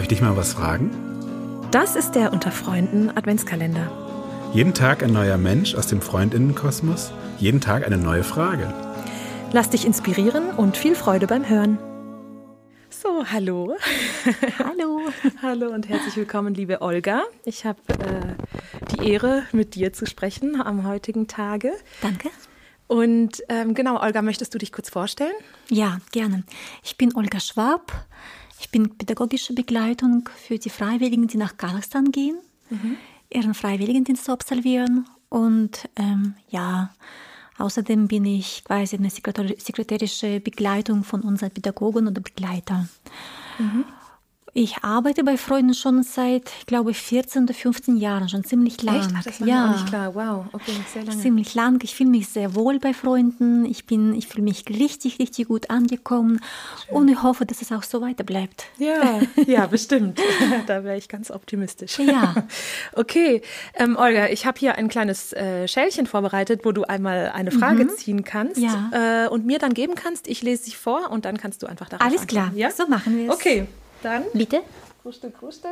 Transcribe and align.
Darf 0.00 0.04
ich 0.04 0.16
dich 0.16 0.22
mal 0.22 0.34
was 0.34 0.54
fragen? 0.54 0.90
Das 1.72 1.94
ist 1.94 2.12
der 2.12 2.32
Unter 2.32 2.50
Freunden 2.50 3.10
Adventskalender. 3.10 3.92
Jeden 4.54 4.72
Tag 4.72 5.02
ein 5.02 5.12
neuer 5.12 5.36
Mensch 5.36 5.74
aus 5.74 5.88
dem 5.88 6.00
Freundinnenkosmos, 6.00 7.12
jeden 7.36 7.60
Tag 7.60 7.84
eine 7.84 7.98
neue 7.98 8.24
Frage. 8.24 8.72
Lass 9.52 9.68
dich 9.68 9.84
inspirieren 9.84 10.52
und 10.52 10.78
viel 10.78 10.94
Freude 10.94 11.26
beim 11.26 11.46
Hören. 11.46 11.76
So, 12.88 13.26
hallo. 13.30 13.76
Hallo. 14.58 15.02
hallo 15.42 15.68
und 15.68 15.86
herzlich 15.86 16.16
willkommen, 16.16 16.54
liebe 16.54 16.80
Olga. 16.80 17.24
Ich 17.44 17.66
habe 17.66 17.80
äh, 17.88 18.94
die 18.94 19.06
Ehre, 19.06 19.42
mit 19.52 19.74
dir 19.74 19.92
zu 19.92 20.06
sprechen 20.06 20.62
am 20.62 20.88
heutigen 20.88 21.26
Tage. 21.26 21.72
Danke. 22.00 22.30
Und 22.86 23.42
ähm, 23.50 23.74
genau, 23.74 24.00
Olga, 24.00 24.22
möchtest 24.22 24.54
du 24.54 24.58
dich 24.58 24.72
kurz 24.72 24.88
vorstellen? 24.88 25.34
Ja, 25.68 25.98
gerne. 26.10 26.44
Ich 26.82 26.96
bin 26.96 27.14
Olga 27.14 27.38
Schwab. 27.38 27.92
Ich 28.60 28.70
bin 28.70 28.90
pädagogische 28.96 29.54
Begleitung 29.54 30.28
für 30.36 30.58
die 30.58 30.68
Freiwilligen, 30.68 31.26
die 31.26 31.38
nach 31.38 31.56
Kasachstan 31.56 32.12
gehen, 32.12 32.36
mhm. 32.68 32.98
ihren 33.30 33.54
Freiwilligendienst 33.54 34.26
zu 34.26 34.32
absolvieren. 34.32 35.06
Und 35.30 35.88
ähm, 35.96 36.34
ja, 36.50 36.92
außerdem 37.56 38.06
bin 38.06 38.26
ich 38.26 38.62
quasi 38.64 38.96
eine 38.96 39.08
sekretärische 39.08 40.40
Begleitung 40.40 41.04
von 41.04 41.22
unseren 41.22 41.50
Pädagogen 41.50 42.06
oder 42.06 42.20
Begleiter. 42.20 42.86
Mhm. 43.58 43.86
Ich 44.52 44.78
arbeite 44.82 45.22
bei 45.22 45.36
Freunden 45.36 45.74
schon 45.74 46.02
seit, 46.02 46.50
ich 46.58 46.66
glaube, 46.66 46.92
14 46.92 47.44
oder 47.44 47.54
15 47.54 47.96
Jahren, 47.96 48.28
schon 48.28 48.42
ziemlich 48.42 48.82
lang. 48.82 49.00
Echt? 49.00 49.26
Das 49.26 49.40
war 49.40 49.46
ja. 49.46 49.54
mir 49.54 49.68
auch 49.68 49.76
nicht 49.76 49.86
klar. 49.86 50.14
Wow, 50.14 50.46
okay, 50.52 50.72
sehr 50.92 51.04
lange. 51.04 51.20
Ziemlich 51.20 51.54
lang. 51.54 51.78
Ich 51.84 51.94
fühle 51.94 52.10
mich 52.10 52.28
sehr 52.28 52.54
wohl 52.56 52.80
bei 52.80 52.92
Freunden. 52.92 53.64
Ich 53.64 53.86
bin, 53.86 54.14
ich 54.14 54.26
fühle 54.26 54.42
mich 54.42 54.64
richtig, 54.68 55.20
richtig 55.20 55.48
gut 55.48 55.70
angekommen 55.70 56.40
Schön. 56.86 56.96
und 56.96 57.08
ich 57.08 57.22
hoffe, 57.22 57.46
dass 57.46 57.62
es 57.62 57.70
auch 57.70 57.84
so 57.84 58.00
weiter 58.00 58.24
bleibt. 58.24 58.64
Ja, 58.78 59.20
ja, 59.46 59.66
bestimmt. 59.66 60.18
da 60.66 60.82
wäre 60.82 60.96
ich 60.96 61.08
ganz 61.08 61.30
optimistisch. 61.30 61.98
Ja. 62.00 62.34
okay, 62.94 63.42
ähm, 63.74 63.96
Olga, 63.96 64.28
ich 64.30 64.46
habe 64.46 64.58
hier 64.58 64.74
ein 64.74 64.88
kleines 64.88 65.32
äh, 65.32 65.68
Schälchen 65.68 66.06
vorbereitet, 66.06 66.62
wo 66.64 66.72
du 66.72 66.82
einmal 66.82 67.30
eine 67.32 67.52
Frage 67.52 67.84
mhm. 67.84 67.90
ziehen 67.90 68.24
kannst 68.24 68.58
ja. 68.58 69.26
äh, 69.26 69.28
und 69.28 69.46
mir 69.46 69.60
dann 69.60 69.74
geben 69.74 69.94
kannst. 69.94 70.26
Ich 70.26 70.42
lese 70.42 70.64
sie 70.64 70.72
vor 70.72 71.10
und 71.10 71.24
dann 71.24 71.36
kannst 71.36 71.62
du 71.62 71.68
einfach 71.68 71.88
darauf 71.88 72.04
Alles 72.04 72.22
antworten. 72.22 72.50
klar, 72.50 72.58
ja? 72.58 72.70
so 72.72 72.88
machen 72.88 73.16
wir 73.16 73.28
es. 73.28 73.34
Okay. 73.34 73.68
Dann. 74.02 74.24
Bitte. 74.32 74.62
Kruste, 75.02 75.30
kruste. 75.30 75.68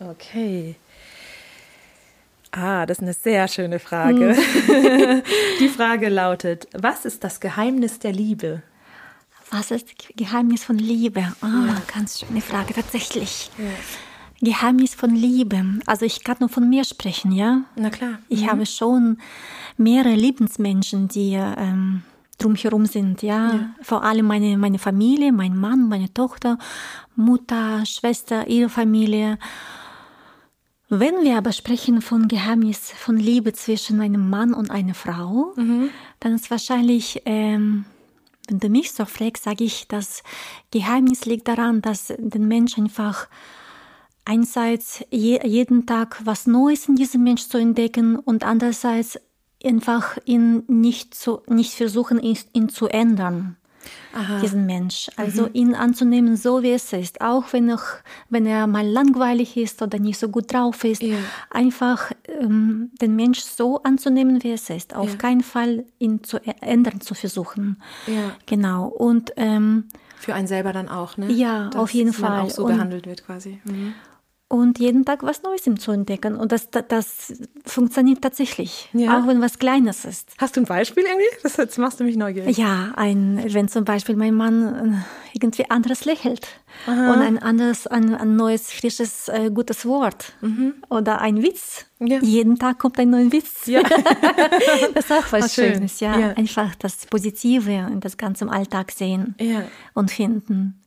Okay. 0.00 0.76
Ah, 2.52 2.86
das 2.86 2.98
ist 2.98 3.02
eine 3.02 3.12
sehr 3.12 3.48
schöne 3.48 3.78
Frage. 3.78 4.36
Hm. 4.36 5.22
Die 5.60 5.68
Frage 5.68 6.08
lautet: 6.08 6.68
Was 6.72 7.04
ist 7.04 7.22
das 7.24 7.40
Geheimnis 7.40 7.98
der 7.98 8.12
Liebe? 8.12 8.62
Was 9.50 9.70
ist 9.70 9.88
das 9.88 10.08
Geheimnis 10.16 10.64
von 10.64 10.78
Liebe? 10.78 11.20
Ah, 11.40 11.46
oh, 11.46 11.66
ja. 11.66 11.82
ganz 11.94 12.20
schöne 12.20 12.40
Frage, 12.40 12.74
tatsächlich. 12.74 13.50
Ja. 13.58 13.70
Geheimnis 14.40 14.94
von 14.94 15.14
Liebe. 15.14 15.64
Also 15.86 16.04
ich 16.04 16.24
kann 16.24 16.36
nur 16.40 16.48
von 16.48 16.68
mir 16.68 16.84
sprechen, 16.84 17.32
ja? 17.32 17.62
Na 17.76 17.90
klar. 17.90 18.18
Ich 18.28 18.42
mhm. 18.42 18.50
habe 18.50 18.66
schon 18.66 19.18
mehrere 19.76 20.14
Lebensmenschen, 20.14 21.08
die 21.08 21.34
ähm, 21.34 22.02
drumherum 22.38 22.86
sind, 22.86 23.22
ja? 23.22 23.52
ja. 23.54 23.74
Vor 23.82 24.02
allem 24.04 24.26
meine, 24.26 24.58
meine 24.58 24.78
Familie, 24.78 25.32
mein 25.32 25.56
Mann, 25.56 25.88
meine 25.88 26.12
Tochter, 26.12 26.58
Mutter, 27.14 27.84
Schwester, 27.86 28.46
ihre 28.48 28.68
Familie. 28.68 29.38
Wenn 30.88 31.24
wir 31.24 31.36
aber 31.36 31.52
sprechen 31.52 32.00
von 32.00 32.28
Geheimnis, 32.28 32.92
von 32.92 33.16
Liebe 33.16 33.52
zwischen 33.52 34.00
einem 34.00 34.30
Mann 34.30 34.54
und 34.54 34.70
einer 34.70 34.94
Frau, 34.94 35.52
mhm. 35.56 35.90
dann 36.20 36.34
ist 36.34 36.50
wahrscheinlich, 36.50 37.22
ähm, 37.24 37.84
wenn 38.48 38.60
du 38.60 38.68
mich 38.68 38.92
so 38.92 39.04
fragst, 39.04 39.44
sage 39.44 39.64
ich, 39.64 39.88
das 39.88 40.22
Geheimnis 40.70 41.24
liegt 41.24 41.48
daran, 41.48 41.82
dass 41.82 42.14
der 42.16 42.40
Mensch 42.40 42.78
einfach 42.78 43.26
einerseits 44.24 45.04
je, 45.10 45.40
jeden 45.44 45.86
Tag 45.86 46.20
was 46.24 46.46
Neues 46.46 46.88
in 46.88 46.96
diesem 46.96 47.24
Mensch 47.24 47.48
zu 47.48 47.58
entdecken 47.58 48.16
und 48.16 48.44
andererseits 48.44 49.18
einfach 49.66 50.18
ihn 50.24 50.62
nicht, 50.68 51.14
zu, 51.14 51.42
nicht 51.48 51.74
versuchen, 51.74 52.20
ihn, 52.20 52.38
ihn 52.52 52.68
zu 52.68 52.88
ändern. 52.88 53.56
Aha. 54.14 54.40
diesen 54.40 54.66
Mensch. 54.66 55.10
Also 55.16 55.42
mhm. 55.42 55.50
ihn 55.52 55.74
anzunehmen, 55.74 56.36
so 56.36 56.62
wie 56.62 56.72
es 56.72 56.92
ist, 56.92 57.20
auch 57.20 57.52
wenn 57.52 57.68
er, 57.68 57.80
wenn 58.30 58.46
er 58.46 58.66
mal 58.66 58.86
langweilig 58.86 59.56
ist 59.56 59.82
oder 59.82 59.98
nicht 59.98 60.18
so 60.18 60.28
gut 60.28 60.52
drauf 60.52 60.82
ist, 60.84 61.02
ja. 61.02 61.16
einfach 61.50 62.10
ähm, 62.40 62.90
den 63.00 63.14
Mensch 63.14 63.40
so 63.40 63.82
anzunehmen, 63.82 64.42
wie 64.42 64.52
es 64.52 64.70
ist. 64.70 64.94
Auf 64.96 65.10
ja. 65.10 65.16
keinen 65.16 65.42
Fall 65.42 65.84
ihn 65.98 66.24
zu 66.24 66.38
ändern 66.60 67.00
zu 67.00 67.14
versuchen. 67.14 67.80
Ja. 68.06 68.32
Genau. 68.46 68.86
Und 68.86 69.32
ähm, 69.36 69.84
für 70.18 70.34
einen 70.34 70.46
selber 70.46 70.72
dann 70.72 70.88
auch, 70.88 71.16
ne? 71.18 71.30
Ja, 71.30 71.68
Dass 71.68 71.82
auf 71.82 71.90
jeden 71.90 72.14
Fall. 72.14 72.40
auch 72.40 72.50
so 72.50 72.64
Und, 72.64 72.72
behandelt 72.72 73.06
wird 73.06 73.24
quasi. 73.24 73.60
Mhm 73.64 73.94
und 74.48 74.78
jeden 74.78 75.04
Tag 75.04 75.24
was 75.24 75.42
Neues 75.42 75.66
ihm 75.66 75.78
zu 75.78 75.90
entdecken. 75.90 76.36
Und 76.36 76.52
das, 76.52 76.70
das, 76.70 76.84
das 76.88 77.32
funktioniert 77.64 78.22
tatsächlich, 78.22 78.88
ja. 78.92 79.18
auch 79.18 79.26
wenn 79.26 79.40
was 79.40 79.58
Kleines 79.58 80.04
ist. 80.04 80.34
Hast 80.38 80.56
du 80.56 80.60
ein 80.60 80.66
Beispiel 80.66 81.02
irgendwie? 81.04 81.26
Das, 81.42 81.56
jetzt 81.56 81.78
machst 81.78 81.98
du 81.98 82.04
mich 82.04 82.16
neugierig. 82.16 82.56
Ja, 82.56 82.92
ein, 82.96 83.42
wenn 83.48 83.68
zum 83.68 83.84
Beispiel 83.84 84.14
mein 84.14 84.34
Mann 84.34 84.94
äh, 84.94 84.96
irgendwie 85.32 85.68
anderes 85.68 86.04
lächelt 86.04 86.46
Aha. 86.86 87.12
und 87.12 87.22
ein 87.22 87.38
anderes, 87.38 87.88
ein, 87.88 88.14
ein 88.14 88.36
neues, 88.36 88.70
frisches, 88.70 89.28
äh, 89.28 89.50
gutes 89.52 89.84
Wort 89.84 90.34
mhm. 90.40 90.74
oder 90.90 91.20
ein 91.20 91.42
Witz. 91.42 91.86
Ja. 91.98 92.18
Jeden 92.20 92.56
Tag 92.56 92.78
kommt 92.78 92.98
ein 93.00 93.10
neuer 93.10 93.32
Witz. 93.32 93.66
Ja. 93.66 93.82
das 94.94 95.06
ist 95.06 95.12
auch 95.12 95.32
was 95.32 95.44
Ach, 95.44 95.50
Schönes, 95.50 95.98
ja. 95.98 96.18
ja. 96.18 96.28
Einfach 96.30 96.76
das 96.76 97.06
Positive 97.06 97.72
in 97.72 97.98
das 97.98 98.16
ganze 98.16 98.48
Alltag 98.48 98.92
sehen 98.92 99.34
und 99.94 100.10
finden. 100.10 100.80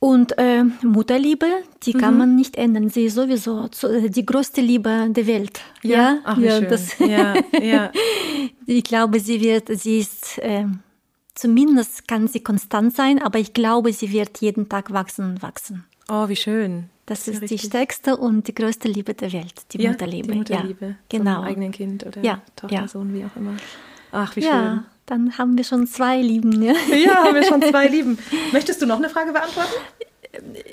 Und 0.00 0.38
äh, 0.38 0.64
Mutterliebe, 0.82 1.46
die 1.82 1.92
kann 1.92 2.14
mhm. 2.14 2.18
man 2.18 2.34
nicht 2.34 2.56
ändern. 2.56 2.88
Sie 2.88 3.04
ist 3.04 3.16
sowieso 3.16 3.68
äh, 3.86 4.08
die 4.08 4.24
größte 4.24 4.62
Liebe 4.62 5.08
der 5.10 5.26
Welt. 5.26 5.60
Ja, 5.82 5.90
ja, 5.92 6.18
Ach, 6.24 6.38
ja, 6.38 6.58
schön. 6.58 6.68
Das, 6.70 6.98
ja, 6.98 7.34
ja. 7.60 7.92
ich 8.66 8.82
glaube, 8.82 9.20
sie 9.20 9.42
wird, 9.42 9.68
sie 9.68 9.98
ist, 9.98 10.38
äh, 10.38 10.64
zumindest 11.34 12.08
kann 12.08 12.28
sie 12.28 12.40
konstant 12.40 12.96
sein, 12.96 13.20
aber 13.22 13.38
ich 13.38 13.52
glaube, 13.52 13.92
sie 13.92 14.10
wird 14.10 14.38
jeden 14.38 14.70
Tag 14.70 14.90
wachsen 14.90 15.32
und 15.32 15.42
wachsen. 15.42 15.84
Oh, 16.08 16.28
wie 16.28 16.36
schön. 16.36 16.88
Das, 17.04 17.24
das 17.24 17.34
ist, 17.34 17.42
ist 17.42 17.50
die 17.50 17.58
stärkste 17.58 18.16
und 18.16 18.48
die 18.48 18.54
größte 18.54 18.88
Liebe 18.88 19.12
der 19.12 19.30
Welt, 19.34 19.66
die 19.72 19.82
ja, 19.82 19.90
Mutterliebe. 19.90 20.32
Die 20.32 20.38
Mutterliebe. 20.38 20.86
Ja, 20.86 20.94
genau. 21.10 21.34
Vom 21.36 21.44
eigenen 21.44 21.72
Kind 21.72 22.06
oder 22.06 22.22
ja, 22.22 22.40
Tochter. 22.56 22.88
Sohn, 22.88 23.12
wie 23.12 23.22
auch 23.24 23.36
immer. 23.36 23.54
Ach, 24.12 24.34
wie 24.34 24.42
schön. 24.42 24.84
Dann 25.10 25.36
haben 25.38 25.58
wir 25.58 25.64
schon 25.64 25.88
zwei 25.88 26.22
Lieben. 26.22 26.62
Ja, 26.62 26.72
ja 26.94 27.24
haben 27.24 27.34
wir 27.34 27.42
schon 27.42 27.60
zwei 27.60 27.88
Lieben. 27.88 28.16
Möchtest 28.52 28.80
du 28.80 28.86
noch 28.86 28.98
eine 28.98 29.08
Frage 29.08 29.32
beantworten? 29.32 29.74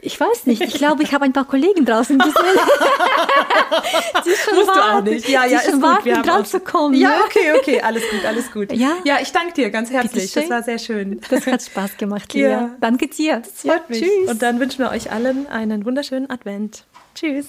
Ich 0.03 0.19
weiß 0.19 0.45
nicht. 0.45 0.61
Ich 0.61 0.75
glaube, 0.75 1.01
ich 1.01 1.11
habe 1.11 1.25
ein 1.25 1.33
paar 1.33 1.45
Kollegen 1.45 1.85
draußen 1.85 2.19
gesehen. 2.19 2.35
die 4.25 4.35
schon 4.35 4.55
Musst 4.57 4.67
warten, 4.67 5.05
du 5.05 5.11
auch 5.11 5.15
nicht. 5.15 5.27
Ja, 5.27 5.45
ja, 5.45 5.57
die 5.57 5.71
schon 5.71 5.81
warten, 5.81 6.13
gut. 6.13 6.27
dran 6.27 6.45
zu 6.45 6.59
kommen. 6.59 6.93
Ja, 6.93 7.21
okay, 7.25 7.53
okay. 7.57 7.81
Alles 7.81 8.03
gut, 8.11 8.23
alles 8.25 8.51
gut. 8.51 8.71
Ja, 8.73 8.97
ja 9.05 9.17
ich 9.19 9.31
danke 9.31 9.53
dir 9.53 9.71
ganz 9.71 9.89
herzlich. 9.89 10.31
Das 10.31 10.47
war 10.51 10.61
sehr 10.61 10.77
schön. 10.77 11.19
Das 11.31 11.47
hat 11.47 11.63
Spaß 11.63 11.97
gemacht, 11.97 12.31
Lia. 12.35 12.47
Ja. 12.47 12.75
Danke 12.79 13.07
dir. 13.07 13.37
Das 13.39 13.61
freut 13.63 13.71
ja, 13.71 13.81
mich. 13.89 14.01
Tschüss. 14.01 14.29
Und 14.29 14.43
dann 14.43 14.59
wünschen 14.59 14.77
wir 14.77 14.91
euch 14.91 15.11
allen 15.11 15.47
einen 15.47 15.83
wunderschönen 15.83 16.29
Advent. 16.29 16.83
Tschüss. 17.15 17.47